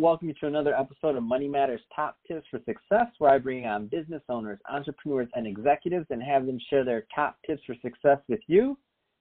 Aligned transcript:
welcome 0.00 0.28
you 0.28 0.34
to 0.40 0.46
another 0.46 0.74
episode 0.74 1.14
of 1.14 1.22
Money 1.22 1.46
Matters 1.46 1.82
Top 1.94 2.16
Tips 2.26 2.46
for 2.50 2.58
Success, 2.60 3.08
where 3.18 3.32
I 3.32 3.36
bring 3.36 3.66
on 3.66 3.86
business 3.86 4.22
owners, 4.30 4.58
entrepreneurs, 4.70 5.28
and 5.34 5.46
executives 5.46 6.06
and 6.08 6.22
have 6.22 6.46
them 6.46 6.58
share 6.70 6.86
their 6.86 7.06
top 7.14 7.36
tips 7.46 7.60
for 7.66 7.74
success 7.82 8.16
with 8.26 8.40
you. 8.46 8.78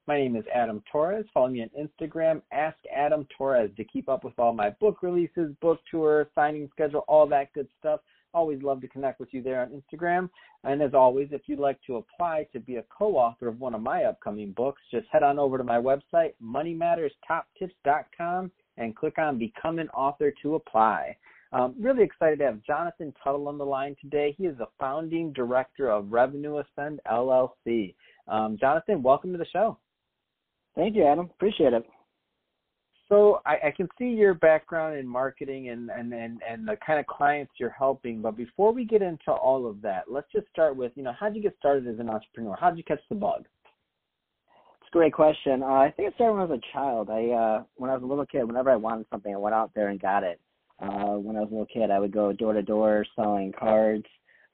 My 0.08 0.18
name 0.18 0.38
is 0.38 0.46
Adam 0.56 0.82
Torres. 0.90 1.26
Follow 1.34 1.50
me 1.50 1.64
on 1.64 1.70
Instagram, 1.78 2.42
Ask 2.54 2.78
Adam 2.96 3.28
Torres, 3.38 3.72
to 3.76 3.84
keep 3.84 4.08
up 4.08 4.24
with 4.24 4.40
all 4.40 4.54
my 4.54 4.70
book 4.80 5.04
releases, 5.04 5.54
book 5.62 5.82
tour, 5.92 6.30
signing 6.34 6.70
schedule, 6.72 7.04
all 7.10 7.28
that 7.28 7.52
good 7.52 7.68
stuff. 7.78 8.00
Always 8.34 8.64
love 8.64 8.80
to 8.80 8.88
connect 8.88 9.20
with 9.20 9.34
you 9.34 9.44
there 9.44 9.62
on 9.62 9.82
Instagram. 9.82 10.30
And 10.64 10.82
as 10.82 10.94
always, 10.94 11.28
if 11.32 11.42
you'd 11.48 11.60
like 11.60 11.82
to 11.88 11.98
apply 11.98 12.48
to 12.54 12.60
be 12.62 12.78
a 12.78 12.86
co-author 12.98 13.50
of 13.50 13.60
one 13.60 13.76
of 13.76 13.82
my 13.82 14.06
upcoming 14.06 14.54
books, 14.54 14.82
just 14.92 15.08
head 15.12 15.24
on 15.24 15.40
over 15.40 15.58
to 15.58 15.64
my 15.66 15.78
website, 15.78 16.36
moneymatterstoptips.com 16.42 18.52
and 18.80 18.96
click 18.96 19.20
on 19.20 19.38
Become 19.38 19.78
an 19.78 19.90
Author 19.90 20.34
to 20.42 20.56
apply. 20.56 21.16
Um, 21.52 21.76
really 21.80 22.04
excited 22.04 22.40
to 22.40 22.46
have 22.46 22.64
Jonathan 22.64 23.14
Tuttle 23.24 23.48
on 23.48 23.58
the 23.58 23.66
line 23.66 23.96
today. 24.02 24.36
He 24.38 24.46
is 24.46 24.58
the 24.58 24.68
founding 24.80 25.34
director 25.34 25.92
of 25.92 26.12
Revenue 26.12 26.60
Ascend 26.60 27.00
LLC. 27.12 27.94
Um, 28.28 28.58
Jonathan, 28.60 29.02
welcome 29.04 29.32
to 29.32 29.38
the 29.38 29.48
show. 29.52 29.78
Thank 30.76 30.96
you, 30.96 31.06
Adam. 31.06 31.26
Appreciate 31.26 31.74
it. 31.74 31.84
So 33.10 33.42
I, 33.44 33.56
I, 33.68 33.74
can 33.76 33.90
see 33.98 34.06
your 34.06 34.36
background 34.36 34.96
in 34.96 35.08
marketing 35.08 35.70
and, 35.70 35.90
and, 35.90 36.14
and, 36.14 36.40
and 36.48 36.68
the 36.68 36.78
kind 36.86 37.00
of 37.00 37.08
clients 37.08 37.52
you're 37.58 37.72
helping. 37.72 38.22
But 38.22 38.38
before 38.38 38.72
we 38.72 38.86
get 38.86 39.02
into 39.02 39.32
all 39.32 39.68
of 39.68 39.82
that, 39.82 40.04
let's 40.08 40.32
just 40.32 40.48
start 40.50 40.76
with, 40.76 40.92
you 40.94 41.02
know, 41.02 41.14
how 41.20 41.28
did 41.28 41.38
you 41.38 41.42
get 41.42 41.58
started 41.58 41.88
as 41.88 42.00
an 42.00 42.08
entrepreneur? 42.08 42.56
How 42.60 42.70
did 42.70 42.78
you 42.78 42.84
catch 42.84 43.02
the 43.10 43.16
bug? 43.16 43.46
A 44.90 44.98
great 44.98 45.14
question. 45.14 45.64
Uh, 45.64 45.68
I 45.68 45.92
think 45.92 46.10
it 46.10 46.16
started 46.16 46.34
when 46.34 46.42
I 46.42 46.46
was 46.46 46.60
a 46.60 46.74
child. 46.74 47.10
I 47.10 47.30
uh, 47.30 47.64
when 47.76 47.90
I 47.90 47.94
was 47.94 48.04
a 48.04 48.06
little 48.06 48.26
kid, 48.26 48.46
whenever 48.46 48.72
I 48.72 48.76
wanted 48.76 49.06
something, 49.10 49.34
I 49.34 49.38
went 49.38 49.56
out 49.56 49.72
there 49.76 49.90
and 49.90 50.02
got 50.02 50.24
it. 50.24 50.40
Uh, 50.82 51.18
when 51.18 51.36
I 51.36 51.42
was 51.42 51.50
a 51.50 51.54
little 51.54 51.66
kid, 51.66 51.92
I 51.92 52.00
would 52.00 52.12
go 52.12 52.32
door 52.32 52.54
to 52.54 52.62
door 52.62 53.06
selling 53.16 53.52
cards, 53.52 54.06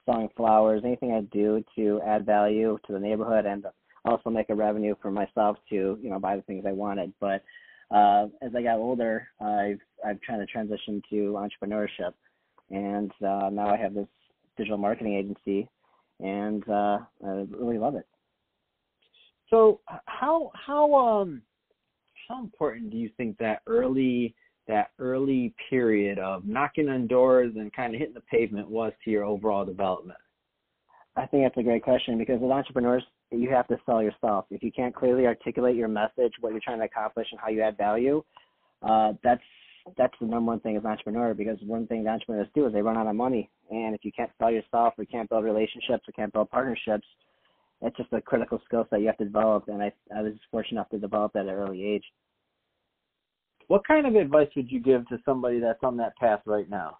selling 0.05 0.29
flowers, 0.35 0.81
anything 0.83 1.13
I'd 1.13 1.29
do 1.29 1.63
to 1.75 2.01
add 2.05 2.25
value 2.25 2.77
to 2.85 2.93
the 2.93 2.99
neighborhood 2.99 3.45
and 3.45 3.65
also 4.03 4.29
make 4.29 4.49
a 4.49 4.55
revenue 4.55 4.95
for 5.01 5.11
myself 5.11 5.57
to 5.69 5.97
you 6.01 6.09
know 6.09 6.19
buy 6.19 6.35
the 6.35 6.41
things 6.43 6.65
I 6.67 6.71
wanted. 6.71 7.13
But 7.19 7.43
uh, 7.91 8.27
as 8.41 8.53
I 8.55 8.61
got 8.61 8.77
older, 8.77 9.27
I've 9.39 9.79
I've 10.05 10.21
tried 10.21 10.37
to 10.37 10.45
transition 10.45 11.01
to 11.09 11.37
entrepreneurship, 11.37 12.13
and 12.69 13.11
uh, 13.21 13.49
now 13.51 13.69
I 13.69 13.77
have 13.77 13.93
this 13.93 14.07
digital 14.57 14.77
marketing 14.77 15.15
agency, 15.15 15.69
and 16.19 16.67
uh, 16.67 16.99
I 17.25 17.45
really 17.51 17.77
love 17.77 17.95
it. 17.95 18.07
So 19.49 19.81
how 20.05 20.51
how 20.53 20.93
um 20.93 21.41
how 22.27 22.41
important 22.41 22.89
do 22.89 22.97
you 22.97 23.09
think 23.17 23.37
that 23.37 23.61
early 23.67 24.35
that 24.67 24.91
early 24.97 25.53
period 25.69 26.17
of 26.17 26.45
knocking 26.45 26.89
on 26.89 27.07
doors 27.07 27.53
and 27.55 27.71
kind 27.73 27.93
of 27.93 27.99
hitting 27.99 28.15
the 28.15 28.21
pavement 28.21 28.69
was 28.69 28.93
to 29.03 29.11
your 29.11 29.23
overall 29.23 29.65
development? 29.65 30.17
I 31.15 31.25
think 31.27 31.43
that's 31.43 31.57
a 31.57 31.63
great 31.63 31.83
question 31.83 32.17
because 32.17 32.41
as 32.43 32.49
entrepreneurs, 32.49 33.03
you 33.31 33.49
have 33.49 33.67
to 33.67 33.77
sell 33.85 34.03
yourself. 34.03 34.45
If 34.49 34.61
you 34.63 34.71
can't 34.71 34.93
clearly 34.93 35.25
articulate 35.25 35.75
your 35.75 35.87
message, 35.87 36.33
what 36.41 36.51
you're 36.51 36.61
trying 36.61 36.79
to 36.79 36.85
accomplish, 36.85 37.27
and 37.31 37.39
how 37.39 37.49
you 37.49 37.61
add 37.61 37.77
value, 37.77 38.23
uh, 38.81 39.13
that's 39.23 39.41
that's 39.97 40.13
the 40.19 40.25
number 40.25 40.51
one 40.51 40.59
thing 40.61 40.75
as 40.75 40.83
an 40.83 40.89
entrepreneur 40.89 41.33
because 41.33 41.57
one 41.61 41.85
thing 41.85 42.03
the 42.03 42.09
entrepreneurs 42.09 42.47
do 42.55 42.65
is 42.65 42.73
they 42.73 42.81
run 42.81 42.97
out 42.97 43.07
of 43.07 43.15
money. 43.15 43.49
And 43.69 43.93
if 43.93 44.03
you 44.03 44.11
can't 44.11 44.31
sell 44.39 44.51
yourself 44.51 44.95
or 44.97 45.05
can't 45.05 45.29
build 45.29 45.43
relationships 45.43 46.03
or 46.07 46.11
can't 46.15 46.33
build 46.33 46.49
partnerships, 46.49 47.05
it's 47.85 47.97
just 47.97 48.11
a 48.13 48.21
critical 48.21 48.61
skill 48.65 48.87
set 48.89 49.01
you 49.01 49.07
have 49.07 49.17
to 49.17 49.25
develop, 49.25 49.67
and 49.67 49.81
I 49.81 49.91
I 50.15 50.21
was 50.21 50.33
fortunate 50.51 50.79
enough 50.79 50.89
to 50.89 50.99
develop 50.99 51.33
that 51.33 51.41
at 51.41 51.49
an 51.49 51.53
early 51.53 51.85
age. 51.85 52.03
What 53.67 53.87
kind 53.87 54.05
of 54.05 54.15
advice 54.15 54.49
would 54.55 54.71
you 54.71 54.79
give 54.79 55.07
to 55.07 55.17
somebody 55.25 55.59
that's 55.59 55.83
on 55.83 55.97
that 55.97 56.15
path 56.17 56.41
right 56.45 56.69
now? 56.69 56.99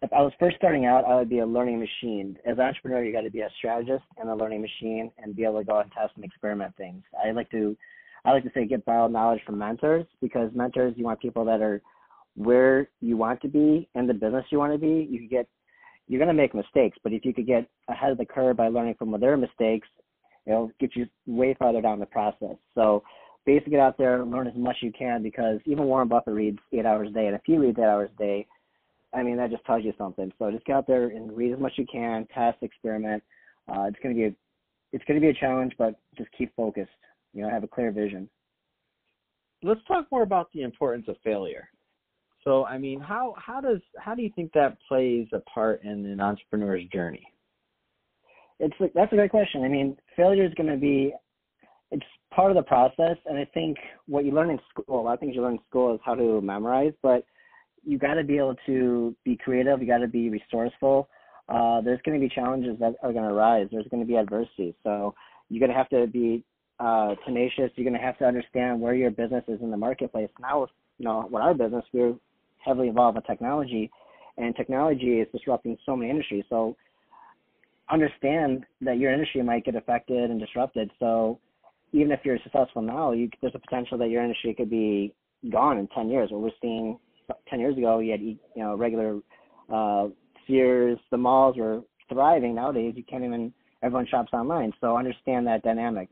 If 0.00 0.12
I 0.12 0.22
was 0.22 0.32
first 0.38 0.56
starting 0.56 0.86
out, 0.86 1.04
I 1.04 1.16
would 1.16 1.28
be 1.28 1.40
a 1.40 1.46
learning 1.46 1.80
machine. 1.80 2.38
As 2.46 2.56
an 2.56 2.60
entrepreneur, 2.60 3.02
you 3.02 3.12
got 3.12 3.22
to 3.22 3.30
be 3.30 3.40
a 3.40 3.50
strategist 3.58 4.04
and 4.16 4.28
a 4.28 4.34
learning 4.34 4.62
machine, 4.62 5.10
and 5.18 5.34
be 5.34 5.44
able 5.44 5.58
to 5.58 5.64
go 5.64 5.80
and 5.80 5.90
test 5.92 6.12
and 6.16 6.24
experiment 6.24 6.76
things. 6.76 7.02
I 7.22 7.32
like 7.32 7.50
to, 7.50 7.76
I 8.24 8.32
like 8.32 8.44
to 8.44 8.50
say, 8.54 8.66
get 8.66 8.84
borrowed 8.84 9.12
knowledge 9.12 9.40
from 9.44 9.58
mentors 9.58 10.06
because 10.20 10.50
mentors, 10.54 10.94
you 10.96 11.04
want 11.04 11.20
people 11.20 11.44
that 11.46 11.60
are 11.60 11.82
where 12.36 12.88
you 13.00 13.16
want 13.16 13.40
to 13.42 13.48
be 13.48 13.88
in 13.96 14.06
the 14.06 14.14
business 14.14 14.44
you 14.50 14.58
want 14.58 14.72
to 14.72 14.78
be. 14.78 15.08
You 15.10 15.18
can 15.18 15.28
get 15.28 15.48
you're 16.08 16.18
going 16.18 16.34
to 16.34 16.42
make 16.42 16.54
mistakes, 16.54 16.98
but 17.04 17.12
if 17.12 17.24
you 17.24 17.34
could 17.34 17.46
get 17.46 17.68
ahead 17.88 18.10
of 18.10 18.18
the 18.18 18.24
curve 18.24 18.56
by 18.56 18.68
learning 18.68 18.94
from 18.98 19.14
their 19.20 19.36
mistakes, 19.36 19.86
it'll 20.46 20.72
get 20.80 20.96
you 20.96 21.06
way 21.26 21.54
farther 21.58 21.82
down 21.82 22.00
the 22.00 22.06
process. 22.06 22.56
So 22.74 23.02
basically 23.44 23.72
get 23.72 23.80
out 23.80 23.96
there 23.98 24.24
learn 24.24 24.46
as 24.46 24.54
much 24.56 24.76
as 24.80 24.82
you 24.82 24.92
can 24.92 25.22
because 25.22 25.60
even 25.64 25.84
Warren 25.84 26.08
Buffett 26.08 26.34
reads 26.34 26.58
eight 26.72 26.86
hours 26.86 27.08
a 27.08 27.12
day. 27.12 27.26
And 27.26 27.34
if 27.34 27.42
you 27.46 27.60
read 27.60 27.78
eight 27.78 27.82
hours 27.82 28.10
a 28.14 28.18
day, 28.18 28.46
I 29.14 29.22
mean, 29.22 29.36
that 29.36 29.50
just 29.50 29.64
tells 29.64 29.84
you 29.84 29.92
something. 29.96 30.32
So 30.38 30.50
just 30.50 30.64
get 30.64 30.76
out 30.76 30.86
there 30.86 31.08
and 31.08 31.34
read 31.34 31.52
as 31.52 31.58
much 31.58 31.72
as 31.72 31.78
you 31.78 31.86
can, 31.90 32.26
test, 32.34 32.58
experiment. 32.62 33.22
Uh, 33.68 33.84
it's 33.84 33.98
going 34.02 34.14
to 34.14 34.18
be 34.18 34.26
a, 34.26 34.34
it's 34.92 35.04
going 35.04 35.20
to 35.20 35.24
be 35.24 35.30
a 35.30 35.40
challenge, 35.40 35.72
but 35.78 35.94
just 36.16 36.30
keep 36.36 36.54
focused. 36.56 36.90
You 37.34 37.42
know, 37.42 37.50
have 37.50 37.64
a 37.64 37.68
clear 37.68 37.90
vision. 37.90 38.28
Let's 39.62 39.80
talk 39.86 40.06
more 40.10 40.22
about 40.22 40.50
the 40.52 40.62
importance 40.62 41.06
of 41.08 41.16
failure. 41.24 41.68
So, 42.48 42.64
I 42.64 42.78
mean, 42.78 42.98
how 42.98 43.34
how 43.36 43.60
does 43.60 43.80
how 43.98 44.14
do 44.14 44.22
you 44.22 44.30
think 44.34 44.52
that 44.54 44.78
plays 44.88 45.26
a 45.34 45.40
part 45.40 45.82
in 45.84 46.06
an 46.06 46.18
entrepreneur's 46.18 46.82
journey? 46.90 47.30
It's 48.58 48.74
that's 48.94 49.12
a 49.12 49.16
great 49.16 49.30
question. 49.30 49.64
I 49.64 49.68
mean, 49.68 49.98
failure 50.16 50.46
is 50.46 50.54
going 50.54 50.70
to 50.70 50.78
be 50.78 51.12
it's 51.90 52.06
part 52.34 52.50
of 52.50 52.56
the 52.56 52.62
process, 52.62 53.18
and 53.26 53.36
I 53.36 53.44
think 53.52 53.76
what 54.06 54.24
you 54.24 54.32
learn 54.32 54.48
in 54.48 54.58
school, 54.70 54.98
a 54.98 55.02
lot 55.02 55.12
of 55.12 55.20
things 55.20 55.34
you 55.34 55.42
learn 55.42 55.54
in 55.54 55.60
school 55.68 55.94
is 55.94 56.00
how 56.02 56.14
to 56.14 56.40
memorize, 56.40 56.94
but 57.02 57.26
you 57.84 57.98
got 57.98 58.14
to 58.14 58.24
be 58.24 58.38
able 58.38 58.56
to 58.64 59.14
be 59.26 59.36
creative. 59.36 59.82
You 59.82 59.86
got 59.86 59.98
to 59.98 60.08
be 60.08 60.30
resourceful. 60.30 61.10
Uh, 61.50 61.82
there's 61.82 62.00
going 62.02 62.18
to 62.18 62.26
be 62.26 62.34
challenges 62.34 62.78
that 62.80 62.94
are 63.02 63.12
going 63.12 63.28
to 63.28 63.34
arise. 63.34 63.68
There's 63.70 63.88
going 63.90 64.02
to 64.02 64.08
be 64.08 64.16
adversity. 64.16 64.74
So 64.84 65.14
you're 65.50 65.60
going 65.60 65.70
to 65.70 65.76
have 65.76 65.90
to 65.90 66.06
be 66.06 66.44
uh, 66.80 67.14
tenacious. 67.26 67.70
You're 67.76 67.84
going 67.84 68.00
to 68.00 68.06
have 68.06 68.16
to 68.20 68.24
understand 68.24 68.80
where 68.80 68.94
your 68.94 69.10
business 69.10 69.44
is 69.48 69.60
in 69.60 69.70
the 69.70 69.76
marketplace. 69.76 70.30
Now, 70.40 70.66
you 70.96 71.04
know, 71.04 71.28
with 71.30 71.42
our 71.42 71.52
business, 71.52 71.84
we're 71.92 72.14
heavily 72.68 72.88
involved 72.88 73.16
with 73.16 73.26
technology, 73.26 73.90
and 74.36 74.54
technology 74.54 75.20
is 75.20 75.28
disrupting 75.32 75.76
so 75.84 75.96
many 75.96 76.10
industries. 76.10 76.44
So 76.48 76.76
understand 77.90 78.64
that 78.82 78.98
your 78.98 79.12
industry 79.12 79.42
might 79.42 79.64
get 79.64 79.74
affected 79.74 80.30
and 80.30 80.38
disrupted. 80.38 80.90
So 81.00 81.40
even 81.92 82.12
if 82.12 82.20
you're 82.24 82.38
successful 82.44 82.82
now, 82.82 83.12
you, 83.12 83.30
there's 83.40 83.54
a 83.54 83.58
potential 83.58 83.98
that 83.98 84.10
your 84.10 84.22
industry 84.22 84.54
could 84.54 84.70
be 84.70 85.14
gone 85.50 85.78
in 85.78 85.88
10 85.88 86.08
years. 86.10 86.30
What 86.30 86.42
we're 86.42 86.50
seeing 86.60 86.98
10 87.48 87.60
years 87.60 87.76
ago, 87.76 87.98
you 87.98 88.12
had 88.12 88.20
you 88.20 88.38
know 88.56 88.76
regular 88.76 89.18
uh, 89.72 90.08
Sears, 90.46 90.98
the 91.10 91.16
malls 91.16 91.56
were 91.56 91.82
thriving. 92.08 92.54
Nowadays, 92.54 92.94
you 92.96 93.04
can't 93.04 93.24
even 93.24 93.52
everyone 93.82 94.06
shops 94.06 94.32
online. 94.32 94.72
So 94.80 94.96
understand 94.96 95.46
that 95.46 95.62
dynamic. 95.62 96.08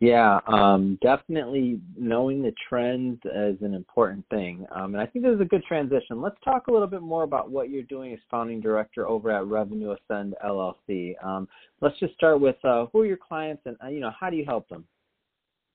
Yeah, 0.00 0.40
um, 0.46 0.98
definitely 1.02 1.78
knowing 1.94 2.42
the 2.42 2.54
trends 2.66 3.18
is 3.26 3.60
an 3.60 3.74
important 3.74 4.24
thing. 4.30 4.66
Um, 4.74 4.94
and 4.94 5.02
I 5.02 5.04
think 5.04 5.26
this 5.26 5.34
is 5.34 5.42
a 5.42 5.44
good 5.44 5.62
transition. 5.64 6.22
Let's 6.22 6.38
talk 6.42 6.68
a 6.68 6.72
little 6.72 6.86
bit 6.86 7.02
more 7.02 7.22
about 7.22 7.50
what 7.50 7.68
you're 7.68 7.82
doing 7.82 8.14
as 8.14 8.18
founding 8.30 8.62
director 8.62 9.06
over 9.06 9.30
at 9.30 9.44
Revenue 9.44 9.94
Ascend 9.94 10.36
LLC. 10.42 11.22
Um, 11.22 11.46
let's 11.82 11.98
just 12.00 12.14
start 12.14 12.40
with 12.40 12.56
uh, 12.64 12.86
who 12.90 13.00
are 13.00 13.06
your 13.06 13.18
clients 13.18 13.62
and 13.66 13.76
uh, 13.84 13.88
you 13.88 14.00
know 14.00 14.10
how 14.18 14.30
do 14.30 14.36
you 14.36 14.46
help 14.46 14.66
them? 14.70 14.86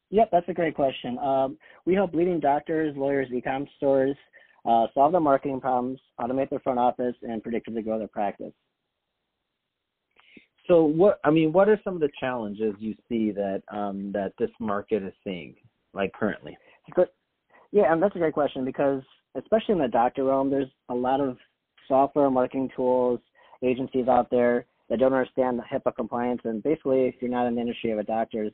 Yep, 0.09 0.30
that's 0.31 0.50
a 0.50 0.53
great 0.53 0.74
question. 0.74 1.19
Um, 1.19 1.58
we 1.85 1.94
help 1.94 2.16
leading 2.16 2.40
doctors, 2.40 2.97
lawyers, 2.97 3.28
e-com 3.31 3.68
stores 3.78 4.16
uh, 4.66 4.88
solve 4.96 5.12
their 5.12 5.22
marketing 5.22 5.62
problems, 5.62 6.00
automate 6.19 6.50
their 6.50 6.59
front 6.59 6.80
office, 6.80 7.16
and 7.22 7.44
predictably 7.44 7.84
grow 7.84 8.00
their 8.00 8.08
practice. 8.08 8.53
So 10.67 10.84
what 10.84 11.20
I 11.23 11.32
mean, 11.32 11.53
what 11.53 11.70
are 11.70 11.79
some 11.84 11.96
of 11.96 12.00
the 12.00 12.09
challenges 12.20 12.73
you 12.79 12.96
see 13.08 13.32
that 13.32 13.62
um, 13.72 14.12
that 14.14 14.34
this 14.40 14.50
market 14.59 15.03
is 15.03 15.14
seeing, 15.23 15.56
like 15.94 16.12
currently? 16.14 16.58
Yeah, 17.72 17.91
and 17.91 18.02
that's 18.02 18.16
a 18.16 18.20
great 18.20 18.34
question 18.34 18.66
because 18.66 19.03
especially 19.35 19.73
in 19.73 19.79
the 19.79 19.88
doctor 19.88 20.23
realm, 20.23 20.50
there's 20.50 20.70
a 20.90 20.94
lot 20.94 21.20
of 21.20 21.38
software 21.88 22.29
marketing 22.29 22.70
tools, 22.76 23.20
agencies 23.64 24.08
out 24.08 24.29
there 24.32 24.66
that 24.90 25.00
don't 25.00 25.14
understand 25.14 25.59
the 25.59 25.64
HIPAA 25.64 25.96
compliance. 25.96 26.41
And 26.46 26.64
basically, 26.64 27.06
if 27.06 27.16
you're 27.20 27.32
not 27.32 27.47
in 27.47 27.56
the 27.56 27.61
industry 27.61 27.91
of 27.91 28.00
a 28.00 28.03
doctor, 28.03 28.50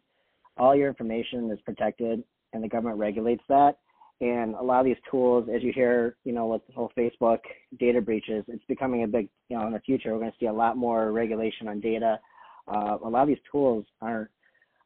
all 0.57 0.75
your 0.75 0.87
information 0.87 1.49
is 1.51 1.59
protected, 1.65 2.23
and 2.53 2.63
the 2.63 2.67
government 2.67 2.99
regulates 2.99 3.43
that. 3.47 3.77
And 4.21 4.53
a 4.53 4.61
lot 4.61 4.79
of 4.79 4.85
these 4.85 5.01
tools, 5.09 5.49
as 5.53 5.63
you 5.63 5.73
hear, 5.73 6.15
you 6.23 6.31
know, 6.31 6.45
with 6.45 6.61
the 6.67 6.73
whole 6.73 6.91
Facebook 6.95 7.39
data 7.79 7.99
breaches, 7.99 8.45
it's 8.47 8.63
becoming 8.65 9.03
a 9.03 9.07
big, 9.07 9.27
you 9.49 9.57
know, 9.57 9.65
in 9.65 9.73
the 9.73 9.79
future, 9.79 10.13
we're 10.13 10.19
going 10.19 10.31
to 10.31 10.37
see 10.39 10.45
a 10.45 10.53
lot 10.53 10.77
more 10.77 11.11
regulation 11.11 11.67
on 11.67 11.79
data. 11.79 12.19
Uh, 12.67 12.97
a 13.03 13.09
lot 13.09 13.23
of 13.23 13.27
these 13.27 13.39
tools 13.51 13.83
aren't 13.99 14.29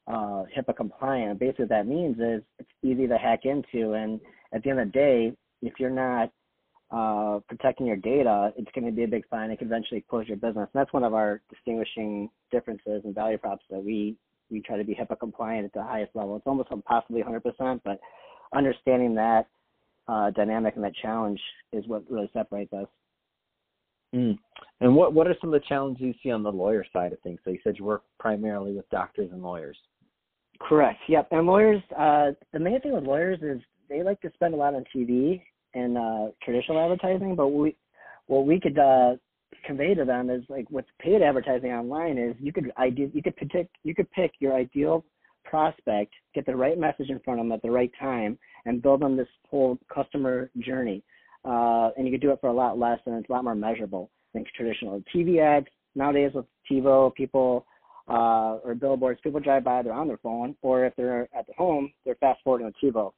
uh, 0.07 0.43
HIPAA 0.57 0.77
compliant. 0.77 1.39
Basically, 1.39 1.63
what 1.63 1.69
that 1.69 1.85
means 1.85 2.17
is 2.17 2.43
it's 2.59 2.69
easy 2.81 3.07
to 3.07 3.17
hack 3.17 3.41
into. 3.43 3.93
And 3.93 4.21
at 4.53 4.63
the 4.63 4.69
end 4.69 4.79
of 4.79 4.87
the 4.87 4.91
day, 4.93 5.33
if 5.61 5.73
you're 5.79 5.89
not 5.89 6.31
uh, 6.91 7.39
protecting 7.49 7.87
your 7.87 7.97
data, 7.97 8.53
it's 8.57 8.71
going 8.73 8.85
to 8.85 8.91
be 8.93 9.03
a 9.03 9.07
big 9.07 9.27
fine. 9.27 9.51
It 9.51 9.59
could 9.59 9.67
eventually 9.67 10.05
close 10.09 10.29
your 10.29 10.37
business. 10.37 10.69
And 10.73 10.79
that's 10.81 10.93
one 10.93 11.03
of 11.03 11.13
our 11.13 11.41
distinguishing 11.49 12.29
differences 12.51 13.01
and 13.03 13.13
value 13.13 13.37
props 13.37 13.65
that 13.69 13.83
we 13.83 14.15
we 14.51 14.61
try 14.61 14.77
to 14.77 14.83
be 14.83 14.93
HIPAA 14.93 15.19
compliant 15.19 15.65
at 15.65 15.73
the 15.73 15.81
highest 15.81 16.15
level. 16.15 16.35
It's 16.35 16.45
almost 16.45 16.69
possibly 16.85 17.23
100%, 17.23 17.81
but 17.83 17.99
understanding 18.53 19.15
that 19.15 19.47
uh, 20.07 20.31
dynamic 20.31 20.75
and 20.75 20.83
that 20.83 20.95
challenge 21.01 21.39
is 21.71 21.87
what 21.87 22.03
really 22.09 22.29
separates 22.33 22.73
us. 22.73 22.87
Mm. 24.15 24.37
And 24.81 24.95
what 24.95 25.13
what 25.13 25.27
are 25.27 25.35
some 25.41 25.53
of 25.53 25.59
the 25.59 25.67
challenges 25.67 26.01
you 26.01 26.13
see 26.23 26.31
on 26.31 26.43
the 26.43 26.51
lawyer 26.51 26.85
side 26.93 27.11
of 27.11 27.19
things? 27.19 27.39
So 27.43 27.51
you 27.51 27.59
said 27.63 27.75
you 27.77 27.85
work 27.85 28.03
primarily 28.19 28.73
with 28.73 28.89
doctors 28.89 29.29
and 29.31 29.41
lawyers. 29.41 29.77
Correct. 30.61 30.99
Yep. 31.09 31.27
And 31.31 31.47
lawyers, 31.47 31.81
uh, 31.97 32.31
the 32.53 32.59
main 32.59 32.79
thing 32.79 32.93
with 32.93 33.03
lawyers 33.03 33.39
is 33.41 33.61
they 33.89 34.03
like 34.03 34.21
to 34.21 34.31
spend 34.33 34.53
a 34.53 34.57
lot 34.57 34.73
on 34.73 34.85
TV 34.95 35.41
and 35.73 35.97
uh, 35.97 36.27
traditional 36.43 36.79
advertising, 36.79 37.35
but 37.35 37.49
we 37.49 37.75
what 38.27 38.45
we 38.45 38.59
could 38.59 38.77
uh, 38.79 39.15
convey 39.65 39.93
to 39.93 40.05
them 40.05 40.29
is 40.29 40.43
like 40.49 40.65
what's 40.69 40.87
paid 40.99 41.21
advertising 41.21 41.71
online 41.71 42.17
is 42.17 42.35
you 42.39 42.53
could 42.53 42.71
ide- 42.77 43.11
you 43.13 43.21
could 43.21 43.35
pick 43.35 43.69
you 43.83 43.93
could 43.93 44.09
pick 44.11 44.31
your 44.39 44.53
ideal 44.53 45.03
prospect, 45.55 46.13
get 46.33 46.45
the 46.45 46.53
right 46.53 46.77
message 46.77 47.09
in 47.09 47.17
front 47.19 47.39
of 47.39 47.45
them 47.45 47.53
at 47.53 47.61
the 47.61 47.71
right 47.71 47.91
time, 47.97 48.37
and 48.65 48.81
build 48.81 48.99
them 48.99 49.15
this 49.15 49.27
whole 49.49 49.79
customer 49.93 50.49
journey. 50.59 51.01
Uh, 51.45 51.91
and 51.95 52.05
you 52.05 52.11
could 52.11 52.21
do 52.21 52.31
it 52.31 52.41
for 52.41 52.47
a 52.47 52.53
lot 52.53 52.77
less, 52.77 52.99
and 53.05 53.15
it's 53.15 53.29
a 53.29 53.31
lot 53.31 53.45
more 53.45 53.55
measurable 53.55 54.09
than 54.33 54.43
traditional 54.53 55.01
TV 55.15 55.39
ads. 55.39 55.67
Nowadays 55.95 56.31
with 56.35 56.45
TiVo, 56.69 57.15
people 57.15 57.65
uh, 58.09 58.59
or 58.65 58.75
billboards, 58.75 59.21
people 59.23 59.39
drive 59.39 59.63
by, 59.63 59.81
they're 59.81 59.93
on 59.93 60.09
their 60.09 60.17
phone, 60.17 60.57
or 60.61 60.85
if 60.85 60.93
they're 60.97 61.29
at 61.33 61.47
the 61.47 61.53
home, 61.57 61.93
they're 62.03 62.15
fast 62.15 62.41
forwarding 62.43 62.67
a 62.67 62.85
TiVo. 62.85 63.13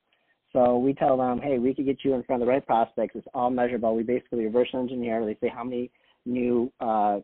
So 0.54 0.78
we 0.78 0.94
tell 0.94 1.18
them, 1.18 1.42
hey, 1.42 1.58
we 1.58 1.74
could 1.74 1.86
get 1.86 2.04
you 2.04 2.14
in 2.14 2.22
front 2.22 2.44
of 2.44 2.46
the 2.46 2.52
right 2.52 2.66
prospects. 2.66 3.16
It's 3.16 3.28
all 3.34 3.50
measurable. 3.50 3.96
We 3.96 4.04
basically 4.04 4.46
reverse 4.46 4.70
engineer. 4.76 5.26
They 5.26 5.38
say 5.42 5.52
how 5.52 5.64
many 5.64 5.90
new 6.28 6.72
uh, 6.80 7.20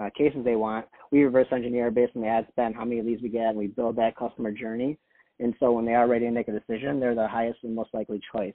uh, 0.00 0.10
cases 0.16 0.44
they 0.44 0.56
want. 0.56 0.86
We 1.10 1.22
reverse 1.22 1.46
engineer 1.52 1.90
based 1.90 2.12
on 2.16 2.22
the 2.22 2.28
ad 2.28 2.46
spend, 2.50 2.74
how 2.74 2.84
many 2.84 3.02
leads 3.02 3.22
we 3.22 3.28
get, 3.28 3.48
and 3.48 3.58
we 3.58 3.66
build 3.66 3.96
that 3.96 4.16
customer 4.16 4.52
journey. 4.52 4.98
And 5.40 5.54
so 5.60 5.72
when 5.72 5.84
they 5.84 5.94
are 5.94 6.08
ready 6.08 6.26
to 6.26 6.30
make 6.30 6.48
a 6.48 6.52
decision, 6.52 6.98
they're 6.98 7.14
the 7.14 7.28
highest 7.28 7.60
and 7.62 7.74
most 7.74 7.90
likely 7.92 8.20
choice. 8.32 8.54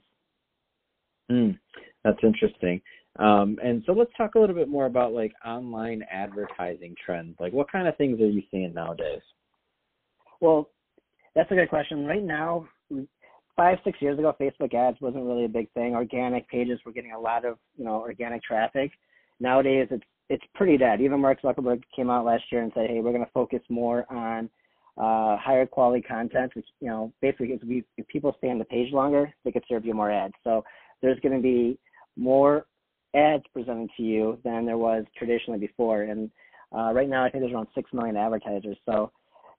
Mm, 1.30 1.58
that's 2.04 2.18
interesting. 2.22 2.80
Um, 3.18 3.58
and 3.62 3.82
so 3.86 3.92
let's 3.92 4.10
talk 4.16 4.34
a 4.34 4.38
little 4.38 4.56
bit 4.56 4.68
more 4.68 4.86
about 4.86 5.12
like 5.12 5.32
online 5.46 6.02
advertising 6.10 6.94
trends. 7.04 7.36
Like 7.38 7.52
what 7.52 7.70
kind 7.70 7.88
of 7.88 7.96
things 7.96 8.20
are 8.20 8.28
you 8.28 8.42
seeing 8.50 8.74
nowadays? 8.74 9.22
Well, 10.40 10.68
that's 11.34 11.50
a 11.50 11.54
good 11.54 11.70
question. 11.70 12.04
Right 12.06 12.22
now, 12.22 12.66
five, 13.56 13.78
six 13.84 14.00
years 14.02 14.18
ago, 14.18 14.34
Facebook 14.38 14.74
ads 14.74 15.00
wasn't 15.00 15.24
really 15.24 15.44
a 15.44 15.48
big 15.48 15.70
thing. 15.72 15.94
Organic 15.94 16.48
pages 16.48 16.80
were 16.84 16.92
getting 16.92 17.12
a 17.12 17.20
lot 17.20 17.44
of, 17.44 17.58
you 17.76 17.84
know, 17.84 17.94
organic 17.94 18.42
traffic. 18.42 18.90
Nowadays, 19.40 19.88
it's 19.90 20.04
it's 20.28 20.44
pretty 20.54 20.76
dead. 20.78 21.00
Even 21.00 21.20
Mark 21.20 21.42
Zuckerberg 21.42 21.82
came 21.94 22.10
out 22.10 22.24
last 22.24 22.44
year 22.50 22.62
and 22.62 22.72
said, 22.74 22.88
"Hey, 22.88 23.00
we're 23.00 23.12
going 23.12 23.24
to 23.24 23.30
focus 23.32 23.60
more 23.68 24.06
on 24.10 24.48
uh, 24.96 25.36
higher 25.36 25.66
quality 25.66 26.02
content." 26.02 26.52
Which 26.54 26.66
you 26.80 26.88
know, 26.88 27.12
basically, 27.20 27.52
if, 27.52 27.62
we, 27.62 27.84
if 27.96 28.06
people 28.08 28.34
stay 28.38 28.50
on 28.50 28.58
the 28.58 28.64
page 28.64 28.92
longer, 28.92 29.32
they 29.44 29.52
could 29.52 29.64
serve 29.68 29.84
you 29.84 29.94
more 29.94 30.10
ads. 30.10 30.34
So 30.42 30.64
there's 31.02 31.20
going 31.20 31.36
to 31.36 31.42
be 31.42 31.78
more 32.16 32.66
ads 33.14 33.44
presented 33.52 33.90
to 33.96 34.02
you 34.02 34.38
than 34.44 34.66
there 34.66 34.78
was 34.78 35.04
traditionally 35.16 35.60
before. 35.60 36.02
And 36.02 36.30
uh, 36.76 36.92
right 36.92 37.08
now, 37.08 37.24
I 37.24 37.30
think 37.30 37.42
there's 37.42 37.54
around 37.54 37.68
six 37.74 37.92
million 37.92 38.16
advertisers. 38.16 38.76
So 38.86 39.12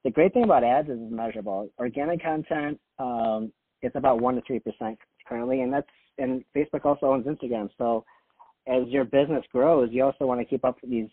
the 0.04 0.12
great 0.12 0.34
thing 0.34 0.44
about 0.44 0.64
ads 0.64 0.90
is 0.90 0.98
it's 1.00 1.12
measurable. 1.12 1.70
Organic 1.80 2.22
content, 2.22 2.80
um, 3.00 3.52
it's 3.82 3.96
about 3.96 4.22
one 4.22 4.36
to 4.36 4.42
three 4.46 4.60
percent 4.60 4.98
currently, 5.28 5.62
and 5.62 5.72
that's 5.72 5.88
and 6.18 6.44
Facebook 6.56 6.86
also 6.86 7.08
owns 7.08 7.26
Instagram. 7.26 7.70
So 7.78 8.06
as 8.68 8.88
your 8.88 9.06
business 9.06 9.44
grows, 9.52 9.90
you 9.92 10.04
also 10.04 10.26
want 10.26 10.40
to 10.42 10.46
keep 10.46 10.66
up 10.66 10.78
with 10.82 10.92
these 10.92 11.10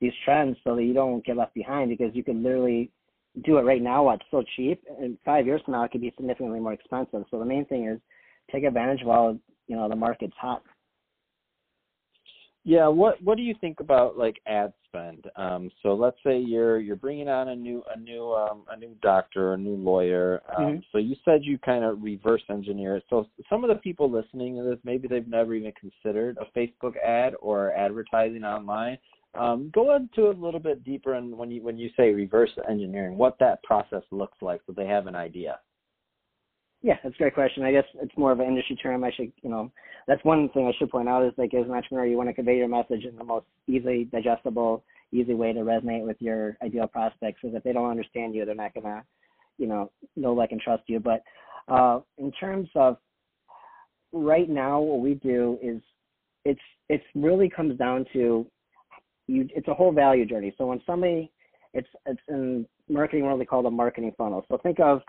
these 0.00 0.12
trends 0.24 0.56
so 0.62 0.76
that 0.76 0.84
you 0.84 0.94
don't 0.94 1.24
get 1.24 1.36
left 1.36 1.54
behind 1.54 1.90
because 1.90 2.14
you 2.14 2.22
can 2.22 2.40
literally 2.42 2.88
do 3.44 3.58
it 3.58 3.62
right 3.62 3.82
now 3.82 4.04
while 4.04 4.14
it's 4.14 4.24
so 4.30 4.44
cheap 4.54 4.80
and 5.00 5.18
five 5.24 5.44
years 5.44 5.60
from 5.64 5.72
now 5.72 5.82
it 5.84 5.90
could 5.90 6.00
be 6.00 6.12
significantly 6.16 6.60
more 6.60 6.72
expensive. 6.72 7.24
So 7.30 7.38
the 7.38 7.44
main 7.44 7.64
thing 7.64 7.86
is 7.86 8.00
take 8.50 8.64
advantage 8.64 9.00
while 9.04 9.38
you 9.66 9.76
know 9.76 9.88
the 9.88 9.96
market's 9.96 10.36
hot. 10.40 10.62
Yeah, 12.64 12.88
what 12.88 13.22
what 13.22 13.36
do 13.36 13.42
you 13.42 13.54
think 13.60 13.80
about 13.80 14.18
like 14.18 14.36
ad 14.46 14.72
spend? 14.88 15.26
Um, 15.36 15.70
so 15.82 15.94
let's 15.94 16.16
say 16.24 16.38
you're 16.38 16.78
you're 16.80 16.96
bringing 16.96 17.28
on 17.28 17.48
a 17.48 17.56
new 17.56 17.82
a 17.94 17.98
new 17.98 18.32
um, 18.32 18.62
a 18.70 18.76
new 18.76 18.96
doctor, 19.02 19.54
a 19.54 19.58
new 19.58 19.76
lawyer. 19.76 20.42
Um, 20.56 20.64
mm-hmm. 20.64 20.78
So 20.92 20.98
you 20.98 21.16
said 21.24 21.40
you 21.42 21.58
kind 21.58 21.84
of 21.84 22.02
reverse 22.02 22.42
engineer 22.50 22.96
it. 22.96 23.04
So 23.10 23.26
some 23.48 23.64
of 23.64 23.68
the 23.68 23.76
people 23.76 24.10
listening 24.10 24.56
to 24.56 24.62
this, 24.62 24.78
maybe 24.84 25.08
they've 25.08 25.28
never 25.28 25.54
even 25.54 25.72
considered 25.78 26.38
a 26.38 26.58
Facebook 26.58 26.94
ad 27.04 27.34
or 27.40 27.72
advertising 27.72 28.44
online. 28.44 28.98
Um, 29.38 29.70
go 29.74 29.94
into 29.94 30.30
a 30.30 30.32
little 30.32 30.60
bit 30.60 30.84
deeper 30.84 31.14
and 31.14 31.36
when 31.36 31.50
you 31.50 31.62
when 31.62 31.78
you 31.78 31.90
say 31.96 32.12
reverse 32.12 32.50
engineering, 32.68 33.16
what 33.16 33.38
that 33.40 33.62
process 33.62 34.02
looks 34.10 34.38
like, 34.40 34.60
so 34.66 34.72
they 34.72 34.86
have 34.86 35.06
an 35.06 35.14
idea. 35.14 35.58
Yeah, 36.82 36.94
that's 37.02 37.14
a 37.14 37.18
great 37.18 37.34
question. 37.34 37.64
I 37.64 37.72
guess 37.72 37.84
it's 38.00 38.16
more 38.16 38.30
of 38.30 38.38
an 38.40 38.46
industry 38.46 38.76
term. 38.76 39.02
I 39.02 39.10
should, 39.10 39.32
you 39.42 39.50
know, 39.50 39.70
that's 40.06 40.24
one 40.24 40.48
thing 40.50 40.68
I 40.68 40.78
should 40.78 40.90
point 40.90 41.08
out 41.08 41.24
is 41.24 41.32
like 41.36 41.52
as 41.54 41.66
an 41.66 41.72
entrepreneur, 41.72 42.06
you 42.06 42.16
want 42.16 42.28
to 42.28 42.34
convey 42.34 42.56
your 42.56 42.68
message 42.68 43.04
in 43.04 43.16
the 43.16 43.24
most 43.24 43.46
easily 43.66 44.04
digestible, 44.04 44.84
easy 45.10 45.34
way 45.34 45.52
to 45.52 45.60
resonate 45.60 46.06
with 46.06 46.16
your 46.20 46.56
ideal 46.62 46.86
prospects. 46.86 47.40
Because 47.42 47.56
if 47.56 47.64
they 47.64 47.72
don't 47.72 47.90
understand 47.90 48.34
you, 48.34 48.44
they're 48.44 48.54
not 48.54 48.74
gonna, 48.74 49.02
you 49.58 49.66
know, 49.66 49.90
know, 50.14 50.32
like, 50.32 50.52
and 50.52 50.60
trust 50.60 50.84
you. 50.86 51.00
But 51.00 51.22
uh, 51.66 52.00
in 52.16 52.30
terms 52.32 52.68
of 52.76 52.96
right 54.12 54.48
now, 54.48 54.80
what 54.80 55.00
we 55.00 55.14
do 55.14 55.58
is 55.60 55.82
it's 56.44 56.60
it's 56.88 57.04
really 57.16 57.50
comes 57.50 57.76
down 57.76 58.06
to 58.12 58.46
you. 59.26 59.48
It's 59.54 59.68
a 59.68 59.74
whole 59.74 59.92
value 59.92 60.26
journey. 60.26 60.54
So 60.56 60.66
when 60.66 60.80
somebody, 60.86 61.32
it's 61.74 61.88
it's 62.06 62.20
in 62.28 62.66
marketing 62.88 63.24
world 63.24 63.40
they 63.40 63.44
call 63.44 63.66
a 63.66 63.70
marketing 63.70 64.12
funnel. 64.16 64.44
So 64.48 64.58
think 64.58 64.78
of 64.78 65.02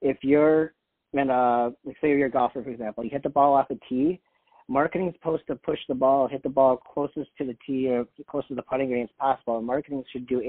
if 0.00 0.18
you're 0.22 0.72
and 1.18 1.30
uh, 1.30 1.70
like 1.84 1.96
say 2.00 2.08
you're 2.08 2.26
a 2.26 2.30
golfer, 2.30 2.62
for 2.62 2.70
example, 2.70 3.04
you 3.04 3.10
hit 3.10 3.22
the 3.22 3.28
ball 3.28 3.54
off 3.54 3.70
a 3.70 3.76
tee. 3.88 4.20
Marketing 4.68 5.08
is 5.08 5.14
supposed 5.14 5.46
to 5.46 5.54
push 5.54 5.78
the 5.88 5.94
ball, 5.94 6.26
hit 6.26 6.42
the 6.42 6.48
ball 6.48 6.76
closest 6.76 7.30
to 7.38 7.44
the 7.44 7.56
tee 7.66 7.88
or 7.88 8.04
close 8.28 8.46
to 8.48 8.54
the 8.54 8.62
putting 8.62 8.88
green 8.88 9.04
as 9.04 9.10
possible. 9.18 9.62
Marketing 9.62 10.02
should 10.12 10.26
do 10.26 10.40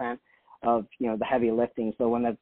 80% 0.00 0.18
of 0.62 0.86
you 0.98 1.08
know 1.08 1.16
the 1.16 1.24
heavy 1.24 1.50
lifting. 1.50 1.92
So 1.98 2.08
when 2.08 2.22
the 2.22 2.36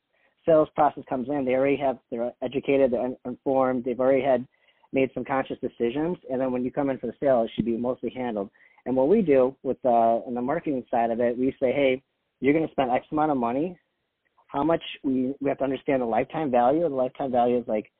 sales 0.47 0.69
process 0.75 1.05
comes 1.09 1.29
in, 1.29 1.45
they 1.45 1.55
already 1.55 1.77
have 1.77 1.99
they're 2.11 2.33
educated, 2.43 2.93
they're 2.93 3.15
informed, 3.25 3.85
they've 3.85 4.01
already 4.01 4.23
had 4.23 4.47
made 4.93 5.11
some 5.13 5.25
conscious 5.25 5.57
decisions, 5.61 6.17
and 6.31 6.41
then 6.41 6.53
when 6.53 6.65
you 6.65 6.71
come 6.71 6.89
in 6.89 6.99
for 6.99 7.09
the 7.09 7.15
sale, 7.21 7.43
it 7.43 7.51
should 7.55 7.65
be 7.65 7.77
mostly 7.77 8.11
handled. 8.11 8.49
And 8.87 8.95
what 8.95 9.09
we 9.09 9.23
do 9.23 9.57
with 9.63 9.79
uh, 9.85 9.89
on 9.89 10.35
the 10.35 10.43
marketing 10.43 10.85
side 10.91 11.11
of 11.11 11.19
it, 11.21 11.37
we 11.37 11.51
say, 11.59 11.73
hey, 11.73 12.03
you're 12.41 12.53
going 12.53 12.67
to 12.67 12.73
spend 12.73 12.91
X 12.91 13.07
amount 13.11 13.33
of 13.33 13.39
money 13.39 13.77
how 14.55 14.63
much 14.63 14.83
we 15.03 15.35
we 15.41 15.49
have 15.49 15.59
to 15.59 15.65
understand 15.65 16.01
the 16.01 16.07
lifetime 16.07 16.51
value. 16.51 16.89
The 16.89 16.95
lifetime 16.95 17.33
value 17.33 17.59
is 17.59 17.67
like, 17.67 17.91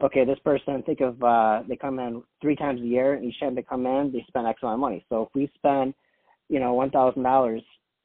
okay, 0.00 0.24
this 0.24 0.38
person 0.44 0.82
think 0.84 1.00
of 1.00 1.20
uh, 1.22 1.62
they 1.68 1.76
come 1.76 1.98
in 1.98 2.22
three 2.40 2.54
times 2.54 2.80
a 2.80 2.84
year, 2.84 3.14
and 3.14 3.24
each 3.24 3.40
time 3.40 3.56
they 3.56 3.62
come 3.62 3.84
in, 3.86 4.12
they 4.12 4.24
spend 4.28 4.46
X 4.46 4.60
amount 4.62 4.74
of 4.74 4.80
money. 4.80 5.04
So 5.08 5.22
if 5.22 5.28
we 5.34 5.50
spend, 5.56 5.94
you 6.48 6.60
know, 6.60 6.72
one 6.74 6.90
thousand 6.90 7.24
dollars 7.24 7.62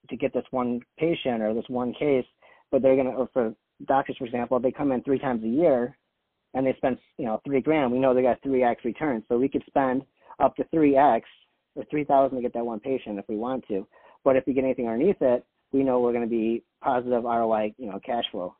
to 0.09 0.17
get 0.17 0.33
this 0.33 0.43
one 0.49 0.81
patient 0.97 1.43
or 1.43 1.53
this 1.53 1.69
one 1.69 1.93
case, 1.93 2.25
but 2.71 2.81
they're 2.81 2.95
gonna, 2.95 3.11
or 3.11 3.29
for 3.31 3.53
doctors, 3.87 4.17
for 4.17 4.25
example, 4.25 4.59
they 4.59 4.71
come 4.71 4.91
in 4.91 5.03
three 5.03 5.19
times 5.19 5.43
a 5.43 5.47
year, 5.47 5.95
and 6.55 6.65
they 6.65 6.73
spend, 6.77 6.97
you 7.19 7.25
know, 7.25 7.39
three 7.45 7.61
grand. 7.61 7.91
We 7.91 7.99
know 7.99 8.15
they 8.15 8.23
got 8.23 8.41
three 8.41 8.63
X 8.63 8.83
returns, 8.83 9.23
so 9.29 9.37
we 9.37 9.47
could 9.47 9.63
spend 9.67 10.01
up 10.39 10.55
to 10.55 10.63
three 10.71 10.97
X 10.97 11.27
or 11.75 11.85
three 11.91 12.03
thousand 12.03 12.37
to 12.37 12.41
get 12.41 12.53
that 12.53 12.65
one 12.65 12.79
patient 12.79 13.19
if 13.19 13.25
we 13.29 13.37
want 13.37 13.63
to. 13.67 13.85
But 14.23 14.37
if 14.37 14.43
we 14.47 14.53
get 14.53 14.63
anything 14.63 14.87
underneath 14.87 15.21
it, 15.21 15.45
we 15.71 15.83
know 15.83 15.99
we're 15.99 16.13
going 16.13 16.23
to 16.23 16.29
be 16.29 16.63
positive 16.83 17.23
ROI, 17.23 17.73
you 17.77 17.87
know, 17.87 17.99
cash 18.05 18.25
flow. 18.31 18.55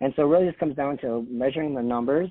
And 0.00 0.12
so 0.16 0.24
really 0.24 0.46
just 0.46 0.58
comes 0.58 0.76
down 0.76 0.98
to 0.98 1.26
measuring 1.28 1.74
the 1.74 1.82
numbers 1.82 2.30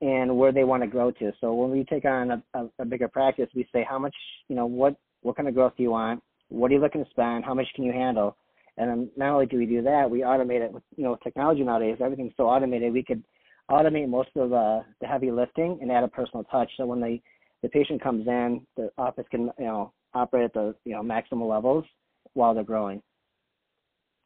and 0.00 0.36
where 0.36 0.52
they 0.52 0.64
want 0.64 0.82
to 0.82 0.86
grow 0.86 1.10
to. 1.10 1.32
So 1.40 1.54
when 1.54 1.70
we 1.70 1.84
take 1.84 2.04
on 2.04 2.30
a, 2.30 2.42
a, 2.54 2.68
a 2.80 2.84
bigger 2.84 3.08
practice, 3.08 3.48
we 3.54 3.66
say 3.72 3.84
how 3.88 3.98
much, 3.98 4.14
you 4.48 4.56
know, 4.56 4.66
what 4.66 4.96
what 5.22 5.36
kind 5.36 5.48
of 5.48 5.54
growth 5.54 5.72
do 5.76 5.82
you 5.82 5.90
want? 5.90 6.22
What 6.48 6.70
are 6.70 6.74
you 6.74 6.80
looking 6.80 7.02
to 7.02 7.10
spend? 7.10 7.44
How 7.44 7.54
much 7.54 7.66
can 7.74 7.84
you 7.84 7.92
handle? 7.92 8.36
And 8.76 8.90
then 8.90 9.10
not 9.16 9.32
only 9.32 9.46
do 9.46 9.56
we 9.56 9.66
do 9.66 9.82
that, 9.82 10.08
we 10.08 10.20
automate 10.20 10.60
it 10.60 10.72
with 10.72 10.82
you 10.96 11.04
know 11.04 11.16
technology 11.24 11.62
nowadays. 11.62 11.96
Everything's 12.00 12.34
so 12.36 12.44
automated. 12.44 12.92
We 12.92 13.02
could 13.02 13.24
automate 13.70 14.08
most 14.08 14.28
of 14.36 14.50
the, 14.50 14.84
the 15.00 15.06
heavy 15.06 15.30
lifting 15.30 15.78
and 15.80 15.90
add 15.90 16.04
a 16.04 16.08
personal 16.08 16.44
touch. 16.44 16.70
So 16.76 16.86
when 16.86 17.00
the 17.00 17.18
the 17.62 17.68
patient 17.70 18.02
comes 18.02 18.26
in, 18.26 18.66
the 18.76 18.90
office 18.98 19.24
can 19.30 19.50
you 19.58 19.64
know 19.64 19.92
operate 20.14 20.44
at 20.44 20.52
the 20.52 20.74
you 20.84 20.92
know 20.92 21.02
maximal 21.02 21.48
levels 21.48 21.84
while 22.34 22.54
they're 22.54 22.64
growing. 22.64 23.02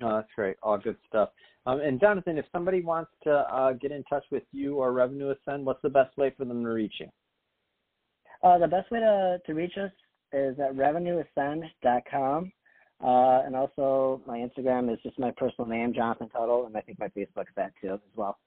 That's 0.00 0.28
great. 0.34 0.56
All 0.62 0.78
good 0.78 0.96
stuff. 1.08 1.30
Um, 1.66 1.80
and 1.80 2.00
Jonathan, 2.00 2.38
if 2.38 2.46
somebody 2.52 2.80
wants 2.80 3.10
to 3.24 3.30
uh, 3.30 3.72
get 3.72 3.92
in 3.92 4.02
touch 4.04 4.24
with 4.30 4.44
you 4.52 4.76
or 4.76 4.92
Revenue 4.92 5.32
Ascend, 5.32 5.66
what's 5.66 5.82
the 5.82 5.90
best 5.90 6.16
way 6.16 6.32
for 6.36 6.44
them 6.44 6.62
to 6.62 6.70
reach 6.70 6.94
you? 7.00 7.06
Uh, 8.42 8.58
the 8.58 8.66
best 8.66 8.90
way 8.90 9.00
to, 9.00 9.38
to 9.46 9.52
reach 9.54 9.76
us 9.76 9.92
is 10.32 10.58
at 10.58 10.74
revenueascend.com. 10.74 12.52
Uh, 13.02 13.42
and 13.46 13.56
also, 13.56 14.20
my 14.26 14.38
Instagram 14.38 14.92
is 14.92 14.98
just 15.02 15.18
my 15.18 15.30
personal 15.36 15.68
name, 15.68 15.92
Jonathan 15.94 16.28
Tuttle, 16.28 16.66
and 16.66 16.76
I 16.76 16.80
think 16.80 16.98
my 16.98 17.08
Facebook's 17.08 17.52
that 17.56 17.72
too 17.80 17.94
as 17.94 18.00
well. 18.14 18.38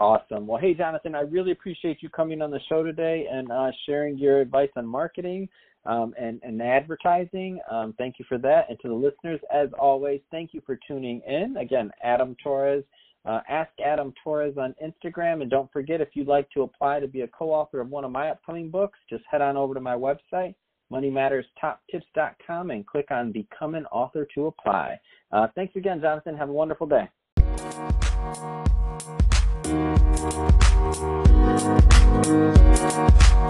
Awesome. 0.00 0.46
Well, 0.46 0.60
hey, 0.60 0.74
Jonathan, 0.74 1.14
I 1.16 1.22
really 1.22 1.50
appreciate 1.50 2.02
you 2.02 2.08
coming 2.08 2.40
on 2.40 2.50
the 2.52 2.60
show 2.68 2.84
today 2.84 3.26
and 3.30 3.50
uh, 3.50 3.70
sharing 3.84 4.16
your 4.16 4.40
advice 4.40 4.70
on 4.76 4.86
marketing 4.86 5.48
um, 5.86 6.14
and, 6.16 6.40
and 6.44 6.62
advertising. 6.62 7.58
Um, 7.70 7.94
thank 7.98 8.20
you 8.20 8.24
for 8.28 8.38
that. 8.38 8.66
And 8.68 8.78
to 8.80 8.88
the 8.88 8.94
listeners, 8.94 9.40
as 9.52 9.68
always, 9.78 10.20
thank 10.30 10.54
you 10.54 10.62
for 10.64 10.78
tuning 10.86 11.20
in. 11.26 11.56
Again, 11.56 11.90
Adam 12.02 12.36
Torres 12.42 12.84
Uh, 13.24 13.40
Ask 13.48 13.70
Adam 13.84 14.12
Torres 14.22 14.56
on 14.56 14.74
Instagram. 14.82 15.42
And 15.42 15.50
don't 15.50 15.70
forget, 15.72 16.00
if 16.00 16.10
you'd 16.14 16.28
like 16.28 16.48
to 16.50 16.62
apply 16.62 17.00
to 17.00 17.08
be 17.08 17.22
a 17.22 17.28
co 17.28 17.50
author 17.50 17.80
of 17.80 17.90
one 17.90 18.04
of 18.04 18.12
my 18.12 18.30
upcoming 18.30 18.70
books, 18.70 18.98
just 19.10 19.24
head 19.30 19.42
on 19.42 19.56
over 19.56 19.74
to 19.74 19.80
my 19.80 19.94
website, 19.94 20.54
moneymatterstoptips.com, 20.92 22.70
and 22.70 22.86
click 22.86 23.10
on 23.10 23.32
Become 23.32 23.74
an 23.74 23.86
Author 23.86 24.26
to 24.34 24.46
apply. 24.46 24.98
Uh, 25.32 25.48
thanks 25.54 25.74
again, 25.76 26.00
Jonathan. 26.00 26.36
Have 26.36 26.48
a 26.48 26.52
wonderful 26.52 26.86
day. 26.86 27.08
Thank 30.30 30.58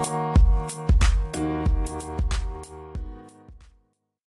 you. 0.07 0.48